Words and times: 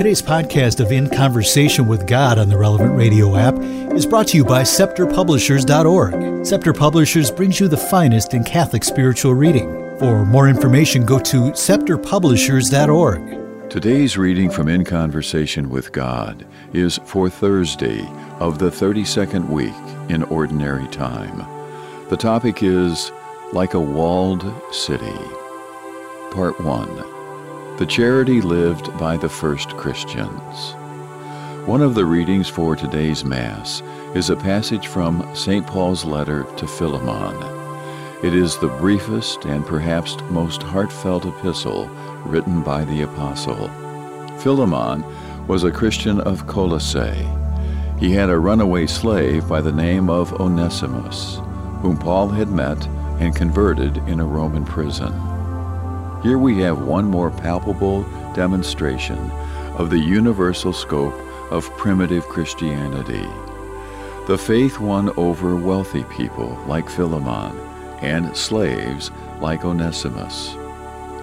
Today's 0.00 0.22
podcast 0.22 0.80
of 0.80 0.92
In 0.92 1.10
Conversation 1.10 1.86
with 1.86 2.06
God 2.06 2.38
on 2.38 2.48
the 2.48 2.56
Relevant 2.56 2.96
Radio 2.96 3.36
app 3.36 3.54
is 3.94 4.06
brought 4.06 4.28
to 4.28 4.38
you 4.38 4.46
by 4.46 4.62
ScepterPublishers.org. 4.62 6.46
Scepter 6.46 6.72
Publishers 6.72 7.30
brings 7.30 7.60
you 7.60 7.68
the 7.68 7.76
finest 7.76 8.32
in 8.32 8.42
Catholic 8.42 8.82
spiritual 8.82 9.34
reading. 9.34 9.68
For 9.98 10.24
more 10.24 10.48
information, 10.48 11.04
go 11.04 11.18
to 11.18 11.50
ScepterPublishers.org. 11.50 13.68
Today's 13.68 14.16
reading 14.16 14.48
from 14.48 14.68
In 14.68 14.86
Conversation 14.86 15.68
with 15.68 15.92
God 15.92 16.46
is 16.72 16.98
for 17.04 17.28
Thursday 17.28 18.00
of 18.38 18.58
the 18.58 18.70
32nd 18.70 19.50
week 19.50 19.74
in 20.08 20.22
Ordinary 20.22 20.88
Time. 20.88 21.44
The 22.08 22.16
topic 22.16 22.62
is 22.62 23.12
Like 23.52 23.74
a 23.74 23.80
Walled 23.80 24.50
City. 24.72 25.12
Part 26.30 26.58
1 26.58 27.19
The 27.80 27.86
Charity 27.86 28.42
Lived 28.42 28.94
by 28.98 29.16
the 29.16 29.30
First 29.30 29.70
Christians. 29.78 30.74
One 31.64 31.80
of 31.80 31.94
the 31.94 32.04
readings 32.04 32.46
for 32.46 32.76
today's 32.76 33.24
Mass 33.24 33.82
is 34.14 34.28
a 34.28 34.36
passage 34.36 34.86
from 34.86 35.26
St. 35.34 35.66
Paul's 35.66 36.04
letter 36.04 36.42
to 36.58 36.66
Philemon. 36.66 37.34
It 38.22 38.34
is 38.34 38.58
the 38.58 38.68
briefest 38.68 39.46
and 39.46 39.64
perhaps 39.64 40.18
most 40.28 40.62
heartfelt 40.62 41.24
epistle 41.24 41.88
written 42.26 42.62
by 42.62 42.84
the 42.84 43.00
Apostle. 43.00 43.70
Philemon 44.40 45.02
was 45.46 45.64
a 45.64 45.72
Christian 45.72 46.20
of 46.20 46.46
Colossae. 46.46 47.26
He 47.98 48.12
had 48.12 48.28
a 48.28 48.38
runaway 48.38 48.88
slave 48.88 49.48
by 49.48 49.62
the 49.62 49.72
name 49.72 50.10
of 50.10 50.38
Onesimus, 50.38 51.38
whom 51.80 51.96
Paul 51.96 52.28
had 52.28 52.50
met 52.50 52.86
and 53.20 53.34
converted 53.34 53.96
in 54.06 54.20
a 54.20 54.26
Roman 54.26 54.66
prison. 54.66 55.39
Here 56.22 56.36
we 56.36 56.58
have 56.58 56.82
one 56.82 57.06
more 57.06 57.30
palpable 57.30 58.02
demonstration 58.34 59.18
of 59.78 59.88
the 59.88 59.98
universal 59.98 60.74
scope 60.74 61.14
of 61.50 61.74
primitive 61.78 62.28
Christianity. 62.28 63.26
The 64.26 64.36
faith 64.36 64.78
won 64.78 65.10
over 65.16 65.56
wealthy 65.56 66.04
people 66.04 66.62
like 66.66 66.90
Philemon 66.90 67.58
and 68.02 68.36
slaves 68.36 69.10
like 69.40 69.64
Onesimus. 69.64 70.54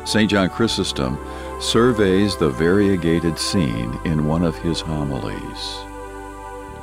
St. 0.03 0.31
John 0.31 0.49
Chrysostom 0.49 1.19
surveys 1.61 2.35
the 2.35 2.49
variegated 2.49 3.37
scene 3.37 3.99
in 4.03 4.25
one 4.25 4.43
of 4.43 4.57
his 4.57 4.81
homilies. 4.81 5.77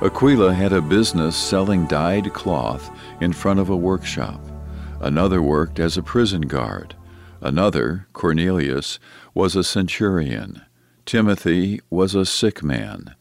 Aquila 0.02 0.54
had 0.54 0.72
a 0.72 0.80
business 0.80 1.34
selling 1.34 1.86
dyed 1.86 2.32
cloth 2.32 2.90
in 3.20 3.32
front 3.32 3.58
of 3.58 3.70
a 3.70 3.76
workshop. 3.76 4.40
Another 5.00 5.42
worked 5.42 5.80
as 5.80 5.96
a 5.96 6.02
prison 6.02 6.42
guard. 6.42 6.94
Another, 7.44 8.06
Cornelius, 8.14 8.98
was 9.34 9.54
a 9.54 9.62
centurion. 9.62 10.62
Timothy 11.04 11.78
was 11.90 12.14
a 12.14 12.24
sick 12.24 12.62
man. 12.62 13.14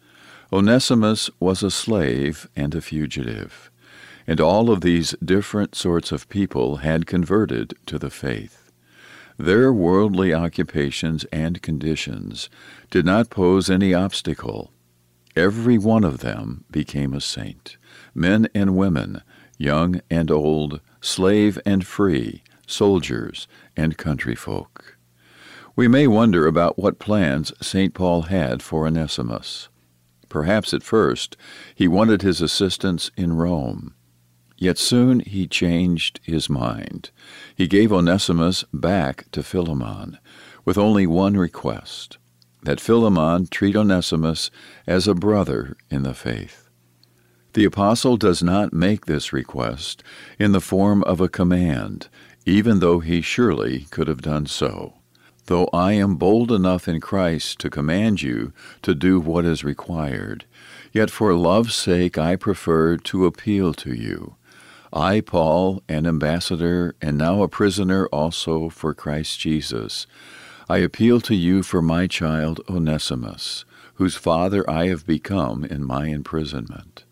Onesimus 0.51 1.29
was 1.41 1.61
a 1.61 1.69
slave 1.69 2.47
and 2.55 2.73
a 2.73 2.79
fugitive. 2.79 3.69
And 4.25 4.39
all 4.39 4.69
of 4.69 4.79
these 4.79 5.13
different 5.23 5.75
sorts 5.75 6.13
of 6.13 6.29
people 6.29 6.77
had 6.77 7.05
converted 7.05 7.73
to 7.87 7.99
the 7.99 8.09
faith. 8.09 8.71
Their 9.37 9.73
worldly 9.73 10.33
occupations 10.33 11.25
and 11.25 11.61
conditions 11.61 12.49
did 12.89 13.05
not 13.05 13.29
pose 13.29 13.69
any 13.69 13.93
obstacle. 13.93 14.71
Every 15.35 15.77
one 15.77 16.05
of 16.05 16.19
them 16.19 16.63
became 16.71 17.13
a 17.13 17.19
saint, 17.19 17.75
men 18.15 18.47
and 18.55 18.77
women, 18.77 19.21
young 19.57 19.99
and 20.09 20.31
old, 20.31 20.79
slave 21.01 21.59
and 21.65 21.85
free, 21.85 22.42
soldiers, 22.73 23.47
and 23.77 23.97
country 23.97 24.35
folk. 24.35 24.97
We 25.75 25.87
may 25.87 26.07
wonder 26.07 26.45
about 26.47 26.77
what 26.77 26.99
plans 26.99 27.53
St. 27.61 27.93
Paul 27.93 28.23
had 28.23 28.61
for 28.61 28.85
Onesimus. 28.85 29.69
Perhaps 30.29 30.73
at 30.73 30.83
first 30.83 31.37
he 31.75 31.87
wanted 31.87 32.21
his 32.21 32.41
assistance 32.41 33.11
in 33.15 33.33
Rome. 33.33 33.93
Yet 34.57 34.77
soon 34.77 35.19
he 35.19 35.47
changed 35.47 36.19
his 36.23 36.49
mind. 36.49 37.11
He 37.55 37.67
gave 37.67 37.91
Onesimus 37.91 38.65
back 38.73 39.29
to 39.31 39.43
Philemon 39.43 40.19
with 40.65 40.77
only 40.77 41.05
one 41.05 41.37
request 41.37 42.17
that 42.63 42.79
Philemon 42.79 43.47
treat 43.47 43.75
Onesimus 43.75 44.49
as 44.87 45.07
a 45.07 45.13
brother 45.13 45.75
in 45.89 46.03
the 46.03 46.13
faith. 46.13 46.69
The 47.53 47.65
apostle 47.65 48.17
does 48.17 48.41
not 48.41 48.73
make 48.73 49.05
this 49.05 49.31
request 49.31 50.01
in 50.39 50.53
the 50.53 50.61
form 50.61 51.03
of 51.03 51.21
a 51.21 51.29
command, 51.29 52.07
even 52.45 52.79
though 52.79 52.99
he 52.99 53.21
surely 53.21 53.87
could 53.91 54.07
have 54.07 54.21
done 54.21 54.45
so. 54.45 54.93
Though 55.45 55.69
I 55.73 55.93
am 55.93 56.15
bold 56.15 56.51
enough 56.51 56.87
in 56.87 57.01
Christ 57.01 57.59
to 57.59 57.69
command 57.69 58.21
you 58.21 58.53
to 58.81 58.95
do 58.95 59.19
what 59.19 59.45
is 59.45 59.63
required, 59.63 60.45
yet 60.93 61.09
for 61.09 61.33
love's 61.33 61.75
sake 61.75 62.17
I 62.17 62.35
prefer 62.37 62.97
to 62.97 63.25
appeal 63.25 63.73
to 63.75 63.93
you. 63.93 64.35
I, 64.93 65.21
Paul, 65.21 65.81
an 65.89 66.05
ambassador 66.05 66.95
and 67.01 67.17
now 67.17 67.43
a 67.43 67.49
prisoner 67.49 68.07
also 68.07 68.69
for 68.69 68.93
Christ 68.93 69.39
Jesus, 69.39 70.07
I 70.69 70.77
appeal 70.77 71.19
to 71.21 71.35
you 71.35 71.61
for 71.61 71.81
my 71.81 72.07
child 72.07 72.61
Onesimus, 72.69 73.65
whose 73.95 74.15
father 74.15 74.69
I 74.69 74.87
have 74.87 75.05
become 75.05 75.65
in 75.65 75.83
my 75.83 76.07
imprisonment. 76.07 77.03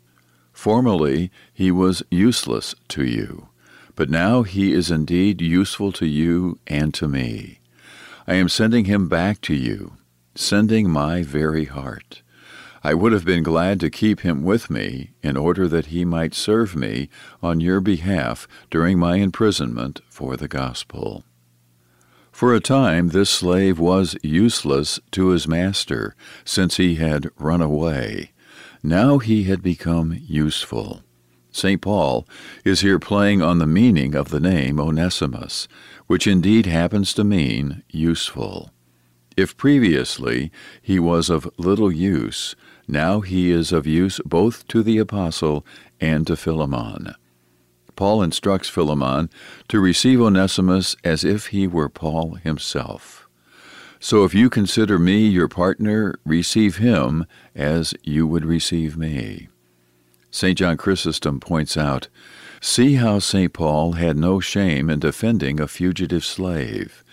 Formerly 0.53 1.31
he 1.53 1.69
was 1.71 2.03
useless 2.09 2.75
to 2.89 3.03
you 3.03 3.49
but 4.01 4.09
now 4.09 4.41
he 4.41 4.73
is 4.73 4.89
indeed 4.89 5.41
useful 5.41 5.91
to 5.91 6.07
you 6.07 6.57
and 6.65 6.91
to 6.91 7.07
me. 7.07 7.59
I 8.25 8.33
am 8.33 8.49
sending 8.49 8.85
him 8.85 9.07
back 9.07 9.41
to 9.41 9.53
you, 9.53 9.95
sending 10.33 10.89
my 10.89 11.21
very 11.21 11.65
heart. 11.65 12.23
I 12.83 12.95
would 12.95 13.11
have 13.11 13.25
been 13.25 13.43
glad 13.43 13.79
to 13.81 13.91
keep 13.91 14.21
him 14.21 14.41
with 14.41 14.71
me 14.71 15.11
in 15.21 15.37
order 15.37 15.67
that 15.67 15.93
he 15.93 16.03
might 16.03 16.33
serve 16.33 16.75
me 16.75 17.09
on 17.43 17.59
your 17.59 17.79
behalf 17.79 18.47
during 18.71 18.97
my 18.97 19.17
imprisonment 19.17 20.01
for 20.09 20.35
the 20.35 20.47
gospel. 20.47 21.23
For 22.31 22.55
a 22.55 22.59
time, 22.59 23.09
this 23.09 23.29
slave 23.29 23.77
was 23.77 24.17
useless 24.23 24.99
to 25.11 25.27
his 25.27 25.47
master, 25.47 26.15
since 26.43 26.77
he 26.77 26.95
had 26.95 27.29
run 27.37 27.61
away. 27.61 28.31
Now 28.81 29.19
he 29.19 29.43
had 29.43 29.61
become 29.61 30.19
useful. 30.19 31.03
St. 31.51 31.81
Paul 31.81 32.27
is 32.63 32.81
here 32.81 32.99
playing 32.99 33.41
on 33.41 33.59
the 33.59 33.67
meaning 33.67 34.15
of 34.15 34.29
the 34.29 34.39
name 34.39 34.79
Onesimus, 34.79 35.67
which 36.07 36.27
indeed 36.27 36.65
happens 36.65 37.13
to 37.13 37.23
mean 37.23 37.83
useful. 37.89 38.71
If 39.37 39.57
previously 39.57 40.51
he 40.81 40.99
was 40.99 41.29
of 41.29 41.49
little 41.57 41.91
use, 41.91 42.55
now 42.87 43.21
he 43.21 43.51
is 43.51 43.71
of 43.71 43.87
use 43.87 44.19
both 44.25 44.67
to 44.67 44.83
the 44.83 44.97
apostle 44.97 45.65
and 45.99 46.25
to 46.27 46.35
Philemon. 46.35 47.15
Paul 47.95 48.23
instructs 48.23 48.69
Philemon 48.69 49.29
to 49.67 49.79
receive 49.79 50.21
Onesimus 50.21 50.95
as 51.03 51.23
if 51.23 51.47
he 51.47 51.67
were 51.67 51.89
Paul 51.89 52.35
himself. 52.35 53.27
So 53.99 54.23
if 54.23 54.33
you 54.33 54.49
consider 54.49 54.97
me 54.97 55.27
your 55.27 55.47
partner, 55.47 56.15
receive 56.25 56.77
him 56.77 57.25
as 57.53 57.93
you 58.03 58.25
would 58.25 58.45
receive 58.45 58.97
me. 58.97 59.49
St. 60.31 60.57
John 60.57 60.77
Chrysostom 60.77 61.39
points 61.39 61.77
out 61.77 62.07
See 62.61 62.95
how 62.95 63.19
St. 63.19 63.51
Paul 63.51 63.93
had 63.93 64.17
no 64.17 64.39
shame 64.39 64.89
in 64.89 64.99
defending 64.99 65.59
a 65.59 65.67
fugitive 65.67 66.23
slave. 66.23 67.03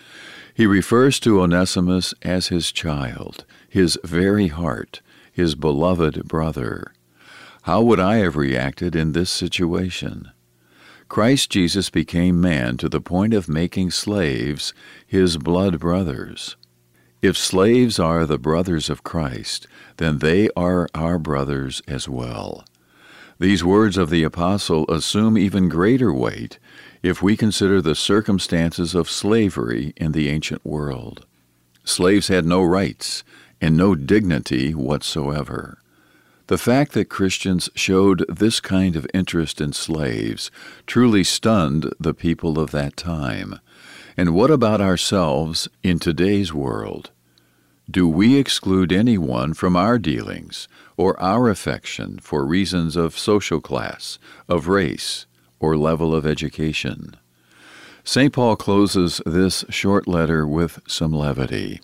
He 0.54 0.66
refers 0.66 1.18
to 1.20 1.40
Onesimus 1.40 2.14
as 2.22 2.48
his 2.48 2.70
child, 2.70 3.44
his 3.68 3.98
very 4.04 4.48
heart, 4.48 5.00
his 5.32 5.54
beloved 5.54 6.28
brother. 6.28 6.92
How 7.62 7.82
would 7.82 8.00
I 8.00 8.16
have 8.16 8.36
reacted 8.36 8.94
in 8.94 9.12
this 9.12 9.30
situation? 9.30 10.30
Christ 11.08 11.50
Jesus 11.50 11.88
became 11.88 12.40
man 12.40 12.76
to 12.76 12.88
the 12.88 13.00
point 13.00 13.32
of 13.32 13.48
making 13.48 13.90
slaves 13.90 14.74
his 15.06 15.38
blood 15.38 15.80
brothers. 15.80 16.56
If 17.22 17.38
slaves 17.38 17.98
are 17.98 18.26
the 18.26 18.38
brothers 18.38 18.90
of 18.90 19.02
Christ, 19.02 19.66
then 19.96 20.18
they 20.18 20.50
are 20.56 20.88
our 20.94 21.18
brothers 21.18 21.82
as 21.88 22.08
well. 22.08 22.64
These 23.40 23.62
words 23.62 23.96
of 23.96 24.10
the 24.10 24.24
apostle 24.24 24.84
assume 24.88 25.38
even 25.38 25.68
greater 25.68 26.12
weight 26.12 26.58
if 27.04 27.22
we 27.22 27.36
consider 27.36 27.80
the 27.80 27.94
circumstances 27.94 28.96
of 28.96 29.08
slavery 29.08 29.92
in 29.96 30.10
the 30.10 30.28
ancient 30.28 30.66
world. 30.66 31.24
Slaves 31.84 32.28
had 32.28 32.44
no 32.44 32.62
rights 32.64 33.22
and 33.60 33.76
no 33.76 33.94
dignity 33.94 34.74
whatsoever. 34.74 35.78
The 36.48 36.58
fact 36.58 36.92
that 36.92 37.10
Christians 37.10 37.68
showed 37.76 38.24
this 38.28 38.58
kind 38.58 38.96
of 38.96 39.06
interest 39.14 39.60
in 39.60 39.72
slaves 39.72 40.50
truly 40.86 41.22
stunned 41.22 41.92
the 42.00 42.14
people 42.14 42.58
of 42.58 42.72
that 42.72 42.96
time. 42.96 43.60
And 44.16 44.34
what 44.34 44.50
about 44.50 44.80
ourselves 44.80 45.68
in 45.84 46.00
today's 46.00 46.52
world? 46.52 47.12
Do 47.90 48.06
we 48.06 48.36
exclude 48.36 48.92
anyone 48.92 49.54
from 49.54 49.74
our 49.74 49.98
dealings 49.98 50.68
or 50.98 51.18
our 51.18 51.48
affection 51.48 52.18
for 52.18 52.44
reasons 52.44 52.96
of 52.96 53.18
social 53.18 53.62
class, 53.62 54.18
of 54.46 54.68
race, 54.68 55.24
or 55.58 55.74
level 55.74 56.14
of 56.14 56.26
education? 56.26 57.16
St. 58.04 58.30
Paul 58.30 58.56
closes 58.56 59.22
this 59.24 59.64
short 59.70 60.06
letter 60.06 60.46
with 60.46 60.80
some 60.86 61.14
levity. 61.14 61.80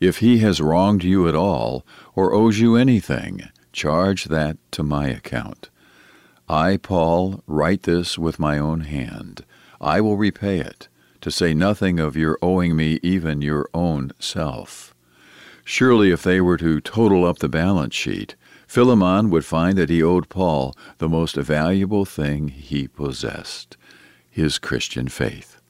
If 0.00 0.18
he 0.18 0.38
has 0.38 0.60
wronged 0.60 1.04
you 1.04 1.28
at 1.28 1.36
all, 1.36 1.86
or 2.16 2.34
owes 2.34 2.58
you 2.58 2.74
anything, 2.74 3.50
charge 3.72 4.24
that 4.24 4.56
to 4.72 4.82
my 4.82 5.06
account. 5.06 5.70
I, 6.48 6.76
Paul, 6.76 7.44
write 7.46 7.84
this 7.84 8.18
with 8.18 8.40
my 8.40 8.58
own 8.58 8.80
hand. 8.80 9.44
I 9.80 10.00
will 10.00 10.16
repay 10.16 10.58
it, 10.58 10.88
to 11.22 11.30
say 11.30 11.54
nothing 11.54 11.98
of 11.98 12.16
your 12.16 12.38
owing 12.42 12.76
me 12.76 13.00
even 13.02 13.40
your 13.40 13.68
own 13.72 14.12
self. 14.18 14.94
Surely, 15.64 16.10
if 16.10 16.22
they 16.22 16.40
were 16.40 16.56
to 16.58 16.80
total 16.80 17.24
up 17.24 17.38
the 17.38 17.48
balance 17.48 17.94
sheet, 17.94 18.36
Philemon 18.66 19.30
would 19.30 19.44
find 19.44 19.78
that 19.78 19.90
he 19.90 20.02
owed 20.02 20.28
Paul 20.28 20.74
the 20.98 21.08
most 21.08 21.36
valuable 21.36 22.04
thing 22.04 22.48
he 22.48 22.88
possessed 22.88 23.76
his 24.28 24.58
Christian 24.58 25.08
faith. 25.08 25.60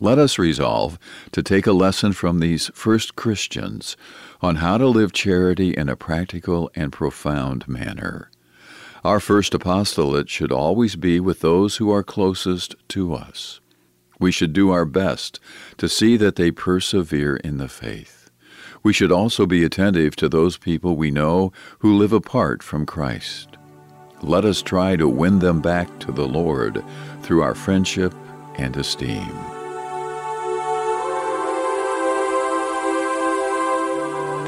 Let 0.00 0.18
us 0.18 0.38
resolve 0.38 0.98
to 1.30 1.42
take 1.42 1.66
a 1.66 1.72
lesson 1.72 2.12
from 2.12 2.40
these 2.40 2.70
first 2.74 3.14
Christians 3.14 3.96
on 4.40 4.56
how 4.56 4.78
to 4.78 4.88
live 4.88 5.12
charity 5.12 5.76
in 5.76 5.88
a 5.88 5.94
practical 5.94 6.70
and 6.74 6.90
profound 6.90 7.68
manner. 7.68 8.30
Our 9.04 9.20
first 9.20 9.54
apostolate 9.54 10.28
should 10.28 10.50
always 10.50 10.96
be 10.96 11.20
with 11.20 11.40
those 11.40 11.76
who 11.76 11.92
are 11.92 12.02
closest 12.02 12.74
to 12.88 13.14
us. 13.14 13.60
We 14.22 14.30
should 14.30 14.52
do 14.52 14.70
our 14.70 14.84
best 14.84 15.40
to 15.78 15.88
see 15.88 16.16
that 16.16 16.36
they 16.36 16.52
persevere 16.52 17.34
in 17.38 17.58
the 17.58 17.68
faith. 17.68 18.30
We 18.84 18.92
should 18.92 19.10
also 19.10 19.46
be 19.46 19.64
attentive 19.64 20.14
to 20.16 20.28
those 20.28 20.56
people 20.56 20.94
we 20.94 21.10
know 21.10 21.52
who 21.80 21.98
live 21.98 22.12
apart 22.12 22.62
from 22.62 22.86
Christ. 22.86 23.56
Let 24.22 24.44
us 24.44 24.62
try 24.62 24.94
to 24.94 25.08
win 25.08 25.40
them 25.40 25.60
back 25.60 25.98
to 25.98 26.12
the 26.12 26.28
Lord 26.28 26.84
through 27.22 27.42
our 27.42 27.56
friendship 27.56 28.14
and 28.54 28.76
esteem. 28.76 29.28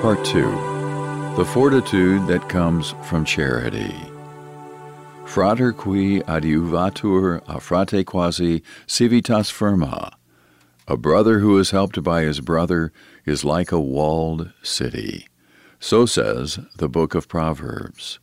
Part 0.01 0.25
2 0.25 0.43
The 1.37 1.51
Fortitude 1.53 2.29
That 2.29 2.49
Comes 2.49 2.95
from 3.03 3.25
Charity. 3.25 4.14
Frater 5.27 5.73
qui 5.73 6.21
adiuvatur 6.21 7.43
a 7.49 7.59
frate 7.59 8.07
quasi 8.07 8.63
civitas 8.87 9.51
firma. 9.51 10.17
A 10.87 10.97
brother 10.97 11.41
who 11.41 11.59
is 11.59 11.71
helped 11.71 12.03
by 12.05 12.23
his 12.23 12.41
brother 12.41 12.93
is 13.25 13.45
like 13.45 13.73
a 13.73 13.81
walled 13.81 14.53
city. 14.63 15.27
So 15.81 16.07
says 16.07 16.61
the 16.77 16.89
book 16.89 17.17
of 17.17 17.27
Proverbs. 17.27 18.21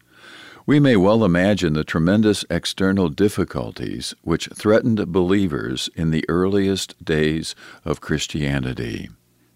We 0.66 0.80
may 0.80 0.96
well 0.96 1.26
imagine 1.26 1.74
the 1.74 1.84
tremendous 1.84 2.46
external 2.50 3.10
difficulties 3.10 4.14
which 4.22 4.48
threatened 4.56 5.12
believers 5.12 5.90
in 5.96 6.12
the 6.12 6.24
earliest 6.30 7.04
days 7.04 7.56
of 7.84 8.00
Christianity. 8.00 9.10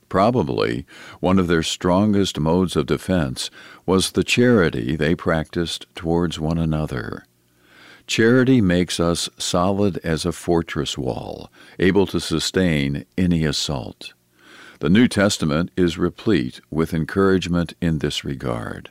Probably 0.10 0.86
one 1.20 1.40
of 1.40 1.48
their 1.48 1.64
strongest 1.64 2.40
modes 2.40 2.76
of 2.76 2.86
defense 2.86 3.50
was 3.86 4.12
the 4.12 4.24
charity 4.24 4.96
they 4.96 5.16
practiced 5.16 5.86
towards 5.96 6.40
one 6.40 6.58
another. 6.58 7.26
Charity 8.08 8.62
makes 8.62 9.00
us 9.00 9.30
solid 9.38 9.98
as 10.04 10.26
a 10.26 10.32
fortress 10.32 10.98
wall, 10.98 11.52
able 11.80 12.06
to 12.08 12.20
sustain 12.20 13.06
any 13.18 13.46
assault. 13.46 14.14
The 14.80 14.90
New 14.90 15.08
Testament 15.08 15.72
is 15.76 15.98
replete 15.98 16.62
with 16.70 16.94
encouragement 16.94 17.74
in 17.82 18.00
this 18.00 18.24
regard. 18.24 18.90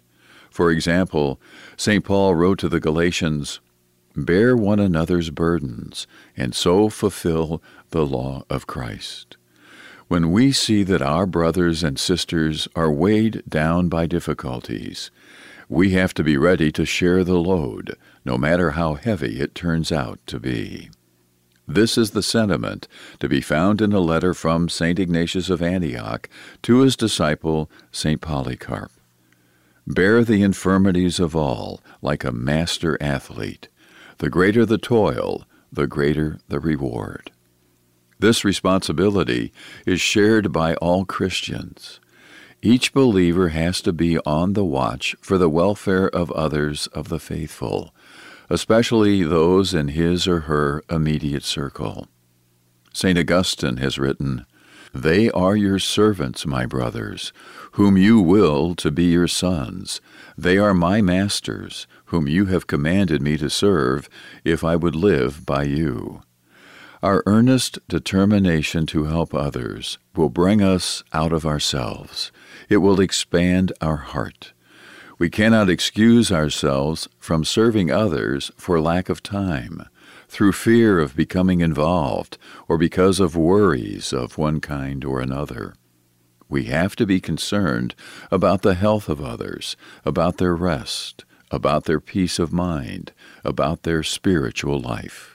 For 0.51 0.71
example, 0.71 1.41
St. 1.77 2.05
Paul 2.05 2.35
wrote 2.35 2.59
to 2.61 2.69
the 2.69 2.81
Galatians, 2.81 3.61
Bear 4.17 4.57
one 4.57 4.81
another's 4.81 5.31
burdens, 5.31 6.07
and 6.37 6.55
so 6.55 6.89
fulfill 6.89 7.63
the 7.91 8.07
law 8.07 8.45
of 8.49 8.67
Christ. 8.67 9.37
When 10.09 10.31
we 10.31 10.53
see 10.53 10.83
that 10.85 11.03
our 11.03 11.27
brothers 11.27 11.83
and 11.83 11.99
sisters 11.99 12.69
are 12.77 12.91
weighed 12.91 13.43
down 13.49 13.89
by 13.89 14.07
difficulties, 14.07 15.11
we 15.69 15.91
have 15.91 16.15
to 16.15 16.25
be 16.25 16.37
ready 16.37 16.71
to 16.73 16.85
share 16.85 17.25
the 17.25 17.39
load, 17.39 17.97
no 18.25 18.37
matter 18.37 18.73
how 18.73 18.95
heavy 18.95 19.41
it 19.41 19.55
turns 19.55 19.91
out 19.91 20.19
to 20.27 20.39
be. 20.39 20.91
This 21.67 21.97
is 21.97 22.11
the 22.11 22.23
sentiment 22.23 22.89
to 23.21 23.29
be 23.29 23.41
found 23.41 23.81
in 23.81 23.93
a 23.93 24.01
letter 24.01 24.35
from 24.35 24.69
St. 24.69 24.99
Ignatius 24.99 25.49
of 25.49 25.63
Antioch 25.63 26.29
to 26.63 26.81
his 26.81 26.95
disciple 26.95 27.71
St. 27.91 28.21
Polycarp. 28.21 28.93
Bear 29.87 30.25
the 30.25 30.43
infirmities 30.43 31.19
of 31.19 31.35
all 31.35 31.81
like 32.03 32.25
a 32.25 32.33
master 32.33 32.99
athlete. 33.03 33.69
The 34.19 34.31
greater 34.31 34.67
the 34.67 34.79
toil, 34.79 35.45
the 35.73 35.87
greater 35.87 36.39
the 36.49 36.61
reward. 36.61 37.31
This 38.19 38.45
responsibility 38.45 39.53
is 39.87 40.01
shared 40.01 40.53
by 40.53 40.75
all 40.77 41.05
Christians. 41.05 41.99
Each 42.67 42.95
believer 42.95 43.51
has 43.51 43.83
to 43.83 43.93
be 43.93 44.17
on 44.21 44.55
the 44.55 44.65
watch 44.65 45.15
for 45.21 45.37
the 45.37 45.51
welfare 45.51 46.09
of 46.09 46.31
others 46.31 46.87
of 46.95 47.11
the 47.11 47.19
faithful, 47.19 47.95
especially 48.49 49.23
those 49.23 49.75
in 49.75 49.89
his 49.89 50.27
or 50.27 50.41
her 50.49 50.83
immediate 50.89 51.43
circle. 51.43 52.09
St. 52.91 53.19
Augustine 53.19 53.77
has 53.77 53.99
written, 53.99 54.47
They 54.95 55.31
are 55.33 55.55
your 55.55 55.79
servants, 55.79 56.47
my 56.47 56.65
brothers, 56.65 57.35
whom 57.73 57.99
you 57.99 58.19
will 58.19 58.75
to 58.77 58.91
be 58.91 59.11
your 59.11 59.29
sons. 59.29 60.01
They 60.39 60.57
are 60.57 60.73
my 60.73 61.03
masters, 61.03 61.87
whom 62.07 62.27
you 62.27 62.47
have 62.47 62.67
commanded 62.67 63.21
me 63.21 63.37
to 63.37 63.51
serve, 63.51 64.09
if 64.43 64.65
I 64.65 64.75
would 64.75 64.97
live 64.97 65.45
by 65.45 65.65
you. 65.65 66.23
Our 67.05 67.23
earnest 67.27 67.87
determination 67.87 68.87
to 68.87 69.05
help 69.05 69.35
others 69.35 69.99
will 70.17 70.31
bring 70.31 70.63
us 70.63 71.05
out 71.13 71.35
of 71.35 71.45
ourselves. 71.45 72.33
It 72.71 72.79
will 72.79 72.99
expand 72.99 73.75
our 73.83 73.99
heart. 73.99 74.55
We 75.19 75.29
cannot 75.29 75.69
excuse 75.69 76.33
ourselves 76.33 77.07
from 77.19 77.45
serving 77.45 77.91
others 77.91 78.51
for 78.57 78.81
lack 78.81 79.11
of 79.11 79.23
time, 79.23 79.87
through 80.29 80.53
fear 80.53 80.99
of 80.99 81.15
becoming 81.15 81.61
involved, 81.61 82.39
or 82.69 82.79
because 82.79 83.21
of 83.21 83.37
worries 83.37 84.15
of 84.15 84.39
one 84.39 84.61
kind 84.61 85.05
or 85.05 85.21
another. 85.21 85.75
We 86.49 86.65
have 86.73 86.97
to 86.97 87.05
be 87.05 87.21
concerned 87.21 87.95
about 88.31 88.63
the 88.63 88.73
health 88.73 89.11
of 89.11 89.21
others, 89.21 89.77
about 90.07 90.39
their 90.39 90.57
rest, 90.57 91.27
about 91.51 91.85
their 91.85 92.01
peace 92.01 92.39
of 92.39 92.51
mind, 92.51 93.13
about 93.45 93.83
their 93.83 94.03
spiritual 94.03 94.81
life. 94.81 95.34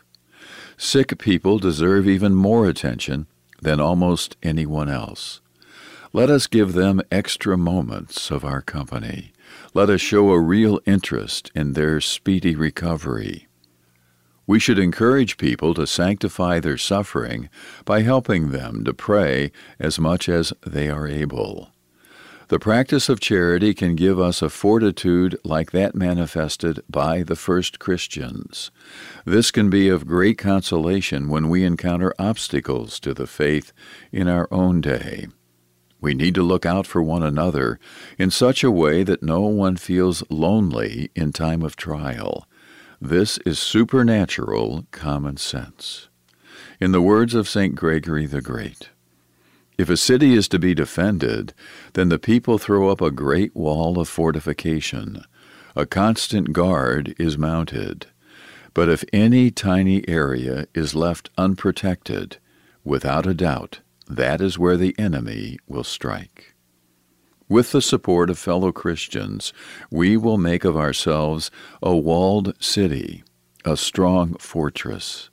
Sick 0.81 1.19
people 1.19 1.59
deserve 1.59 2.07
even 2.07 2.33
more 2.33 2.65
attention 2.65 3.27
than 3.61 3.81
almost 3.81 4.37
anyone 4.41 4.87
else. 4.87 5.41
Let 6.13 6.29
us 6.29 6.47
give 6.47 6.71
them 6.71 7.01
extra 7.11 7.57
moments 7.57 8.31
of 8.31 8.45
our 8.45 8.61
company. 8.61 9.33
Let 9.73 9.89
us 9.89 9.99
show 9.99 10.31
a 10.31 10.39
real 10.39 10.79
interest 10.85 11.51
in 11.53 11.73
their 11.73 11.99
speedy 11.99 12.55
recovery. 12.55 13.49
We 14.47 14.57
should 14.57 14.79
encourage 14.79 15.35
people 15.35 15.73
to 15.73 15.85
sanctify 15.85 16.61
their 16.61 16.77
suffering 16.77 17.49
by 17.83 18.03
helping 18.03 18.51
them 18.51 18.85
to 18.85 18.93
pray 18.93 19.51
as 19.79 19.99
much 19.99 20.29
as 20.29 20.53
they 20.65 20.89
are 20.89 21.09
able. 21.09 21.71
The 22.49 22.57
practice 22.57 23.09
of 23.09 23.19
charity 23.19 23.75
can 23.75 23.95
give 23.95 24.19
us 24.19 24.41
a 24.41 24.49
fortitude 24.49 25.37
like 25.43 25.69
that 25.69 25.93
manifested 25.93 26.81
by 26.89 27.21
the 27.21 27.35
first 27.35 27.77
Christians. 27.77 28.71
This 29.23 29.51
can 29.51 29.69
be 29.69 29.87
of 29.87 30.07
great 30.07 30.39
consolation 30.39 31.29
when 31.29 31.49
we 31.49 31.63
encounter 31.63 32.11
obstacles 32.17 32.99
to 33.01 33.13
the 33.13 33.27
faith 33.27 33.71
in 34.11 34.27
our 34.27 34.47
own 34.49 34.81
day. 34.81 35.27
We 36.01 36.15
need 36.15 36.33
to 36.35 36.41
look 36.41 36.65
out 36.65 36.87
for 36.87 37.03
one 37.03 37.21
another 37.21 37.79
in 38.17 38.31
such 38.31 38.63
a 38.63 38.71
way 38.71 39.03
that 39.03 39.21
no 39.21 39.41
one 39.41 39.75
feels 39.75 40.23
lonely 40.31 41.11
in 41.15 41.31
time 41.31 41.61
of 41.61 41.75
trial. 41.75 42.47
This 42.99 43.37
is 43.45 43.59
supernatural 43.59 44.87
common 44.89 45.37
sense. 45.37 46.09
In 46.79 46.93
the 46.93 47.01
words 47.01 47.35
of 47.35 47.47
St. 47.47 47.75
Gregory 47.75 48.25
the 48.25 48.41
Great, 48.41 48.89
if 49.79 49.89
a 49.89 49.95
city 49.95 50.33
is 50.33 50.49
to 50.49 50.59
be 50.59 50.75
defended, 50.75 51.53
then 51.93 52.09
the 52.09 52.19
people 52.19 52.57
throw 52.57 52.89
up 52.89 52.99
a 52.99 53.09
great 53.09 53.55
wall 53.55 53.97
of 53.97 54.09
fortification. 54.09 55.23
A 55.73 55.85
constant 55.85 56.51
guard 56.51 57.15
is 57.17 57.37
mounted. 57.37 58.07
But 58.73 58.89
if 58.89 59.05
any 59.13 59.51
tiny 59.51 60.05
area 60.05 60.67
is 60.73 60.95
left 60.95 61.29
unprotected, 61.37 62.39
without 62.83 63.25
a 63.25 63.33
doubt, 63.33 63.79
that 64.05 64.41
is 64.41 64.59
where 64.59 64.75
the 64.75 64.93
enemy 64.99 65.59
will 65.65 65.85
strike. 65.85 66.55
With 67.47 67.71
the 67.71 67.81
support 67.81 68.29
of 68.29 68.37
fellow 68.37 68.73
Christians, 68.73 69.53
we 69.89 70.17
will 70.17 70.37
make 70.37 70.65
of 70.65 70.75
ourselves 70.75 71.49
a 71.81 71.95
walled 71.95 72.53
city, 72.61 73.23
a 73.63 73.77
strong 73.77 74.33
fortress. 74.39 75.29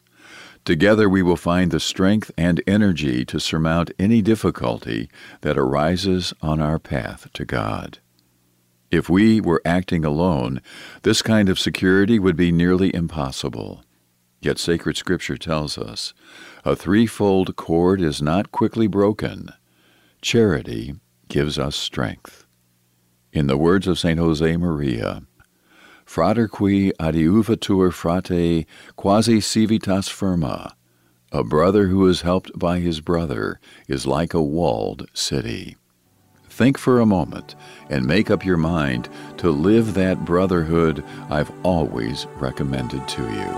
Together 0.67 1.09
we 1.09 1.23
will 1.23 1.37
find 1.37 1.71
the 1.71 1.79
strength 1.79 2.33
and 2.37 2.61
energy 2.67 3.25
to 3.25 3.39
surmount 3.39 3.93
any 4.01 4.21
difficulty 4.21 5.09
that 5.43 5.57
arises 5.57 6.35
on 6.43 6.61
our 6.61 6.81
path 6.81 7.33
to 7.33 7.45
God. 7.45 7.99
If 8.91 9.09
we 9.09 9.41
were 9.41 9.63
acting 9.65 10.05
alone, 10.05 10.61
this 11.03 11.23
kind 11.23 11.49
of 11.49 11.61
security 11.61 12.19
would 12.19 12.37
be 12.37 12.51
nearly 12.51 12.93
impossible. 12.93 13.85
Yet 14.41 14.59
sacred 14.59 14.97
scripture 14.97 15.39
tells 15.39 15.79
us 15.79 16.13
a 16.65 16.75
threefold 16.75 17.55
cord 17.55 18.01
is 18.01 18.21
not 18.21 18.51
quickly 18.51 18.89
broken 18.89 19.51
charity, 20.21 20.97
gives 21.29 21.61
us 21.61 21.77
strength. 21.77 22.45
In 23.33 23.47
the 23.47 23.57
words 23.57 23.87
of 23.87 24.01
St. 24.01 24.19
Jose 24.19 24.57
Maria, 24.57 25.23
Frater 26.07 26.47
qui 26.47 26.93
adiuvatur 27.01 27.93
frate 27.93 28.65
quasi 28.95 29.41
civitas 29.41 30.09
firma, 30.09 30.75
a 31.33 31.43
brother 31.43 31.89
who 31.89 32.07
is 32.07 32.23
helped 32.23 32.57
by 32.57 32.79
his 32.79 33.01
brother 33.01 33.61
is 33.89 34.07
like 34.07 34.33
a 34.33 34.41
walled 34.41 35.11
city. 35.13 35.77
Think 36.49 36.79
for 36.79 37.01
a 37.01 37.07
moment 37.07 37.57
and 37.91 38.07
make 38.07 38.31
up 38.31 38.47
your 38.47 38.57
mind 38.57 39.11
to 39.39 39.51
live 39.51 39.93
that 39.95 40.25
brotherhood 40.25 41.05
I've 41.29 41.53
always 41.65 42.27
recommended 42.37 43.07
to 43.09 43.23
you. 43.23 43.53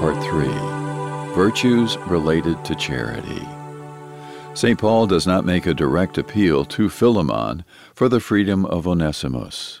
Part 0.00 0.20
3 0.24 0.48
Virtues 1.34 1.98
related 1.98 2.64
to 2.64 2.74
charity. 2.74 3.46
St. 4.52 4.78
Paul 4.78 5.06
does 5.06 5.26
not 5.26 5.44
make 5.44 5.64
a 5.64 5.72
direct 5.72 6.18
appeal 6.18 6.64
to 6.66 6.90
Philemon 6.90 7.64
for 7.94 8.08
the 8.08 8.20
freedom 8.20 8.66
of 8.66 8.86
Onesimus. 8.86 9.80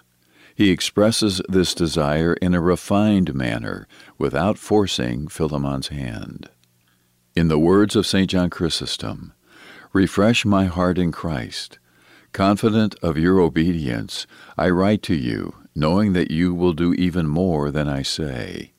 He 0.54 0.70
expresses 0.70 1.42
this 1.48 1.74
desire 1.74 2.34
in 2.34 2.54
a 2.54 2.60
refined 2.60 3.34
manner 3.34 3.88
without 4.16 4.58
forcing 4.58 5.28
Philemon's 5.28 5.88
hand. 5.88 6.48
In 7.34 7.48
the 7.48 7.58
words 7.58 7.96
of 7.96 8.06
St. 8.06 8.30
John 8.30 8.48
Chrysostom, 8.48 9.32
Refresh 9.92 10.44
my 10.44 10.66
heart 10.66 10.98
in 10.98 11.10
Christ. 11.10 11.80
Confident 12.32 12.94
of 13.02 13.18
your 13.18 13.40
obedience, 13.40 14.26
I 14.56 14.70
write 14.70 15.02
to 15.02 15.14
you, 15.14 15.54
knowing 15.74 16.12
that 16.12 16.30
you 16.30 16.54
will 16.54 16.74
do 16.74 16.94
even 16.94 17.26
more 17.26 17.72
than 17.72 17.88
I 17.88 18.02
say. 18.02 18.72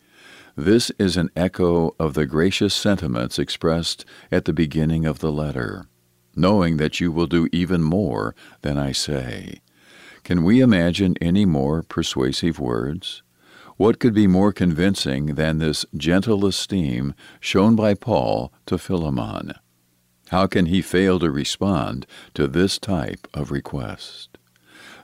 This 0.55 0.91
is 1.00 1.15
an 1.15 1.29
echo 1.36 1.96
of 1.98 2.13
the 2.13 2.25
gracious 2.25 2.74
sentiments 2.74 3.39
expressed 3.39 4.05
at 4.31 4.46
the 4.46 4.53
beginning 4.53 5.05
of 5.05 5.20
the 5.20 5.31
letter, 5.31 5.86
knowing 6.36 6.77
that 6.77 7.00
you 7.00 7.12
will 7.12 7.27
do 7.27 7.48
even 7.51 7.81
more 7.81 8.36
than 8.62 8.77
I 8.77 8.91
say. 8.91 9.62
Can 10.24 10.43
we 10.43 10.62
imagine 10.62 11.15
any 11.22 11.46
more 11.46 11.84
persuasive 11.84 12.60
words? 12.60 13.24
What 13.77 14.00
could 14.00 14.13
be 14.13 14.27
more 14.27 14.51
convincing 14.51 15.36
than 15.36 15.58
this 15.58 15.86
gentle 15.96 16.46
esteem 16.46 17.15
shown 17.39 17.75
by 17.75 17.93
Paul 17.96 18.53
to 18.67 18.77
Philemon? 18.77 19.53
How 20.29 20.48
can 20.48 20.67
he 20.67 20.81
fail 20.81 21.17
to 21.20 21.31
respond 21.31 22.05
to 22.36 22.48
this 22.48 22.77
type 22.77 23.27
of 23.34 23.51
request? 23.51 24.31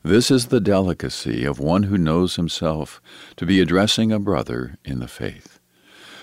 This 0.08 0.32
is 0.32 0.46
the 0.46 0.62
delicacy 0.62 1.44
of 1.44 1.60
one 1.60 1.84
who 1.84 1.98
knows 1.98 2.38
himself 2.38 3.02
to 3.36 3.46
be 3.46 3.60
addressing 3.60 4.10
a 4.10 4.20
brother 4.20 4.78
in 4.86 5.00
the 5.00 5.08
faith. 5.10 5.60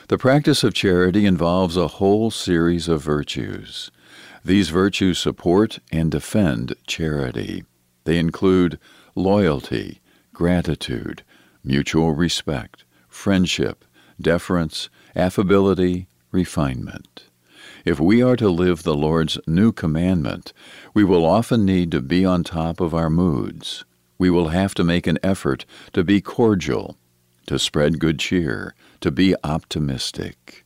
The 0.08 0.16
practice 0.16 0.64
of 0.64 0.72
charity 0.72 1.26
involves 1.26 1.76
a 1.76 1.88
whole 1.88 2.30
series 2.30 2.88
of 2.88 3.02
virtues. 3.02 3.90
These 4.42 4.70
virtues 4.70 5.18
support 5.18 5.80
and 5.92 6.10
defend 6.10 6.74
charity. 6.86 7.64
They 8.04 8.18
include 8.18 8.78
loyalty, 9.14 10.00
gratitude, 10.32 11.22
mutual 11.62 12.12
respect, 12.12 12.84
friendship, 13.06 13.84
deference, 14.18 14.88
affability, 15.14 16.08
refinement. 16.32 17.24
If 17.84 18.00
we 18.00 18.22
are 18.22 18.36
to 18.36 18.48
live 18.48 18.82
the 18.82 18.94
Lord's 18.94 19.38
new 19.46 19.70
commandment, 19.70 20.54
we 20.94 21.04
will 21.04 21.26
often 21.26 21.66
need 21.66 21.90
to 21.90 22.00
be 22.00 22.24
on 22.24 22.42
top 22.42 22.80
of 22.80 22.94
our 22.94 23.10
moods. 23.10 23.84
We 24.16 24.30
will 24.30 24.48
have 24.48 24.74
to 24.76 24.84
make 24.84 25.06
an 25.06 25.18
effort 25.22 25.66
to 25.92 26.02
be 26.02 26.22
cordial, 26.22 26.96
to 27.46 27.58
spread 27.58 27.98
good 27.98 28.18
cheer, 28.18 28.74
to 29.00 29.10
be 29.10 29.34
optimistic. 29.44 30.64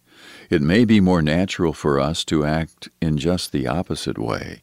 It 0.49 0.63
may 0.63 0.85
be 0.85 1.01
more 1.01 1.21
natural 1.21 1.73
for 1.73 1.99
us 1.99 2.25
to 2.27 2.45
act 2.45 2.89
in 3.03 3.19
just 3.19 3.51
the 3.51 3.67
opposite 3.67 4.19
way, 4.19 4.63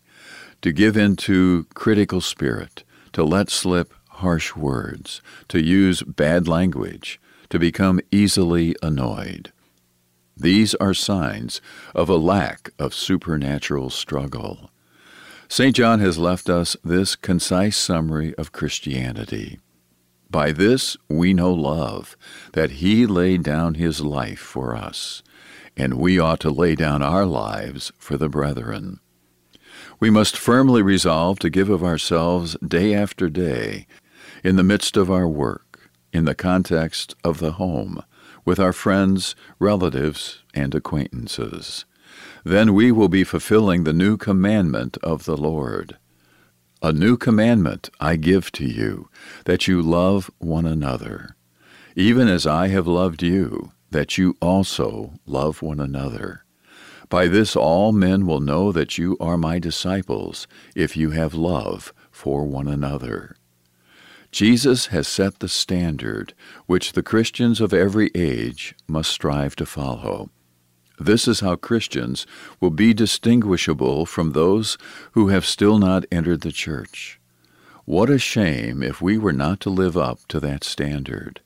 to 0.61 0.71
give 0.71 0.95
in 0.95 1.17
to 1.17 1.65
critical 1.73 2.21
spirit, 2.21 2.85
to 3.11 3.25
let 3.25 3.49
slip 3.49 3.93
harsh 4.09 4.55
words, 4.55 5.21
to 5.49 5.61
use 5.61 6.03
bad 6.03 6.47
language, 6.47 7.19
to 7.49 7.59
become 7.59 7.99
easily 8.11 8.77
annoyed. 8.81 9.51
These 10.37 10.75
are 10.75 10.93
signs 10.93 11.61
of 11.93 12.09
a 12.09 12.17
lack 12.17 12.71
of 12.77 12.93
supernatural 12.93 13.89
struggle. 13.89 14.69
St. 15.47 15.75
John 15.75 15.99
has 15.99 16.17
left 16.17 16.49
us 16.49 16.75
this 16.83 17.15
concise 17.15 17.77
summary 17.77 18.35
of 18.35 18.51
Christianity. 18.51 19.59
By 20.29 20.51
this 20.51 20.97
we 21.07 21.33
know 21.33 21.53
love, 21.53 22.17
that 22.53 22.71
he 22.71 23.05
laid 23.05 23.43
down 23.43 23.75
his 23.75 24.01
life 24.01 24.39
for 24.39 24.75
us, 24.75 25.23
and 25.77 25.93
we 25.93 26.19
ought 26.19 26.39
to 26.41 26.49
lay 26.49 26.75
down 26.75 27.01
our 27.01 27.25
lives 27.25 27.91
for 27.97 28.17
the 28.17 28.27
brethren. 28.27 28.99
We 29.99 30.09
must 30.09 30.35
firmly 30.35 30.81
resolve 30.81 31.39
to 31.39 31.49
give 31.49 31.69
of 31.69 31.83
ourselves 31.83 32.57
day 32.65 32.93
after 32.93 33.29
day 33.29 33.87
in 34.43 34.57
the 34.57 34.63
midst 34.63 34.97
of 34.97 35.09
our 35.09 35.27
work, 35.27 35.89
in 36.11 36.25
the 36.25 36.35
context 36.35 37.15
of 37.23 37.39
the 37.39 37.53
home, 37.53 38.03
with 38.45 38.59
our 38.59 38.71
friends, 38.71 39.35
relatives, 39.59 40.43
and 40.53 40.73
acquaintances. 40.73 41.85
Then 42.43 42.73
we 42.73 42.91
will 42.91 43.09
be 43.09 43.23
fulfilling 43.23 43.83
the 43.83 43.93
new 43.93 44.15
commandment 44.15 44.97
of 45.03 45.25
the 45.25 45.35
Lord. 45.35 45.97
A 46.81 46.93
new 46.93 47.17
commandment 47.17 47.89
I 47.99 48.15
give 48.15 48.51
to 48.53 48.65
you, 48.65 49.09
that 49.45 49.67
you 49.67 49.81
love 49.81 50.29
one 50.37 50.67
another, 50.67 51.35
even 51.95 52.27
as 52.27 52.45
I 52.45 52.67
have 52.67 52.85
loved 52.85 53.23
you, 53.23 53.71
that 53.89 54.17
you 54.17 54.37
also 54.41 55.13
love 55.25 55.61
one 55.61 55.79
another. 55.79 56.45
By 57.09 57.27
this 57.27 57.55
all 57.55 57.91
men 57.91 58.25
will 58.25 58.41
know 58.41 58.71
that 58.71 58.97
you 58.97 59.17
are 59.19 59.37
my 59.37 59.57
disciples, 59.57 60.47
if 60.75 60.97
you 60.97 61.11
have 61.11 61.33
love 61.33 61.93
for 62.11 62.45
one 62.45 62.67
another. 62.67 63.35
Jesus 64.35 64.87
has 64.87 65.07
set 65.07 65.39
the 65.39 65.47
standard 65.47 66.33
which 66.65 66.91
the 66.91 67.01
Christians 67.01 67.61
of 67.61 67.73
every 67.73 68.11
age 68.13 68.75
must 68.85 69.09
strive 69.09 69.55
to 69.55 69.65
follow. 69.65 70.29
This 70.99 71.25
is 71.25 71.39
how 71.39 71.55
Christians 71.55 72.27
will 72.59 72.69
be 72.69 72.93
distinguishable 72.93 74.05
from 74.05 74.33
those 74.33 74.77
who 75.13 75.29
have 75.29 75.45
still 75.45 75.79
not 75.79 76.03
entered 76.11 76.41
the 76.41 76.51
church. 76.51 77.17
What 77.85 78.09
a 78.09 78.19
shame 78.19 78.83
if 78.83 79.01
we 79.01 79.17
were 79.17 79.31
not 79.31 79.61
to 79.61 79.69
live 79.69 79.95
up 79.95 80.19
to 80.27 80.41
that 80.41 80.65
standard. 80.65 81.39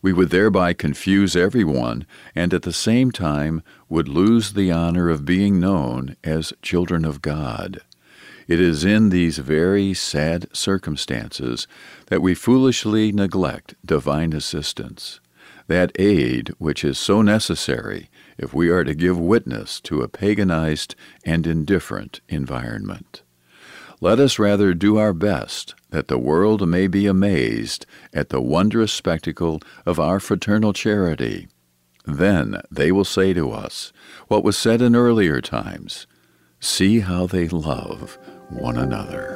We 0.00 0.14
would 0.14 0.30
thereby 0.30 0.72
confuse 0.72 1.36
everyone 1.36 2.06
and 2.34 2.54
at 2.54 2.62
the 2.62 2.72
same 2.72 3.10
time 3.10 3.62
would 3.90 4.08
lose 4.08 4.54
the 4.54 4.72
honor 4.72 5.10
of 5.10 5.26
being 5.26 5.60
known 5.60 6.16
as 6.24 6.54
children 6.62 7.04
of 7.04 7.20
God. 7.20 7.82
It 8.50 8.60
is 8.60 8.84
in 8.84 9.10
these 9.10 9.38
very 9.38 9.94
sad 9.94 10.48
circumstances 10.52 11.68
that 12.06 12.20
we 12.20 12.34
foolishly 12.34 13.12
neglect 13.12 13.76
divine 13.86 14.32
assistance, 14.32 15.20
that 15.68 15.92
aid 16.00 16.48
which 16.58 16.84
is 16.84 16.98
so 16.98 17.22
necessary 17.22 18.10
if 18.38 18.52
we 18.52 18.68
are 18.68 18.82
to 18.82 18.92
give 18.92 19.16
witness 19.16 19.80
to 19.82 20.02
a 20.02 20.08
paganized 20.08 20.96
and 21.24 21.46
indifferent 21.46 22.22
environment. 22.28 23.22
Let 24.00 24.18
us 24.18 24.36
rather 24.36 24.74
do 24.74 24.96
our 24.96 25.12
best 25.12 25.76
that 25.90 26.08
the 26.08 26.18
world 26.18 26.66
may 26.66 26.88
be 26.88 27.06
amazed 27.06 27.86
at 28.12 28.30
the 28.30 28.40
wondrous 28.40 28.92
spectacle 28.92 29.60
of 29.86 30.00
our 30.00 30.18
fraternal 30.18 30.72
charity. 30.72 31.46
Then 32.04 32.60
they 32.68 32.90
will 32.90 33.04
say 33.04 33.32
to 33.32 33.52
us 33.52 33.92
what 34.26 34.42
was 34.42 34.58
said 34.58 34.82
in 34.82 34.96
earlier 34.96 35.40
times 35.40 36.08
See 36.62 37.00
how 37.00 37.26
they 37.26 37.48
love 37.48 38.18
one 38.50 38.76
another. 38.76 39.34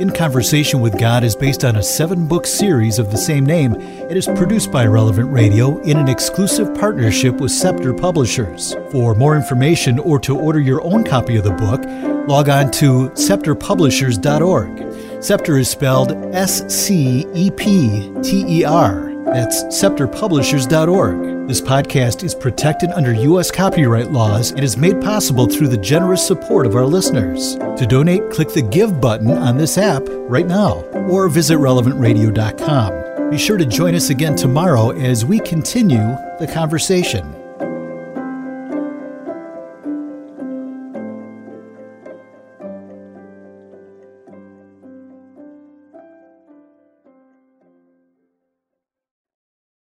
In 0.00 0.10
Conversation 0.10 0.80
with 0.80 0.98
God 0.98 1.22
is 1.22 1.36
based 1.36 1.62
on 1.62 1.76
a 1.76 1.82
seven 1.82 2.26
book 2.26 2.46
series 2.46 2.98
of 2.98 3.10
the 3.10 3.18
same 3.18 3.44
name. 3.44 3.74
It 3.74 4.16
is 4.16 4.24
produced 4.24 4.72
by 4.72 4.86
Relevant 4.86 5.30
Radio 5.30 5.78
in 5.82 5.98
an 5.98 6.08
exclusive 6.08 6.74
partnership 6.74 7.34
with 7.34 7.50
Scepter 7.50 7.92
Publishers. 7.92 8.74
For 8.90 9.14
more 9.14 9.36
information 9.36 9.98
or 9.98 10.18
to 10.20 10.38
order 10.38 10.58
your 10.58 10.82
own 10.84 11.04
copy 11.04 11.36
of 11.36 11.44
the 11.44 11.52
book, 11.52 11.84
log 12.26 12.48
on 12.48 12.70
to 12.72 13.10
scepterpublishers.org. 13.10 15.22
Scepter 15.22 15.58
is 15.58 15.68
spelled 15.68 16.12
S 16.34 16.66
C 16.72 17.26
E 17.34 17.50
P 17.50 18.10
T 18.22 18.60
E 18.60 18.64
R. 18.64 19.07
That's 19.32 19.64
scepterpublishers.org. 19.64 21.48
This 21.48 21.60
podcast 21.60 22.24
is 22.24 22.34
protected 22.34 22.90
under 22.90 23.12
U.S. 23.12 23.50
copyright 23.50 24.10
laws 24.10 24.50
and 24.50 24.60
is 24.60 24.76
made 24.76 25.00
possible 25.00 25.46
through 25.46 25.68
the 25.68 25.76
generous 25.76 26.26
support 26.26 26.66
of 26.66 26.74
our 26.74 26.86
listeners. 26.86 27.56
To 27.56 27.86
donate, 27.86 28.30
click 28.30 28.48
the 28.48 28.62
Give 28.62 29.00
button 29.00 29.30
on 29.30 29.56
this 29.56 29.78
app 29.78 30.02
right 30.06 30.46
now 30.46 30.82
or 31.10 31.28
visit 31.28 31.58
relevantradio.com. 31.58 33.30
Be 33.30 33.38
sure 33.38 33.58
to 33.58 33.66
join 33.66 33.94
us 33.94 34.10
again 34.10 34.34
tomorrow 34.34 34.90
as 34.90 35.24
we 35.24 35.40
continue 35.40 36.16
the 36.38 36.50
conversation. 36.52 37.37